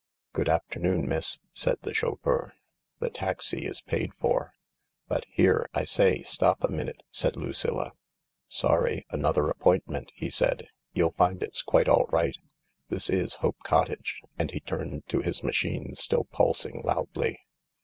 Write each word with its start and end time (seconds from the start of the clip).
"Good 0.33 0.49
afternoon, 0.49 1.07
miss," 1.07 1.37
said 1.53 1.77
the 1.83 1.93
chauffeur• 1.93 2.53
"the 2.99 3.11
taxi 3.11 3.67
is 3.67 3.81
paid 3.81 4.15
for."" 4.15 4.55
But 5.07 5.27
here— 5.29 5.69
I 5.75 5.83
say, 5.83 6.23
stop 6.23 6.63
a 6.63 6.69
minute 6.69 6.95
I" 7.03 7.05
said 7.11 7.35
Ludlla. 7.35 7.91
Sorry— 8.47 9.05
another 9.11 9.47
appointment," 9.47 10.11
he 10.15 10.31
said." 10.31 10.65
You'll 10.95 11.11
find 11.11 11.43
it 11.43 11.51
s 11.53 11.61
quite 11.61 11.87
all 11.87 12.07
right. 12.09 12.35
This 12.89 13.11
is 13.11 13.35
Hope 13.35 13.57
Cottage," 13.61 14.21
and 14.39 14.49
he 14.49 14.59
turned 14.61 15.05
to 15.09 15.21
his 15.21 15.43
machine 15.43 15.93
still 15.93 16.23
pulsing 16.23 16.81
loudly. 16.83 17.37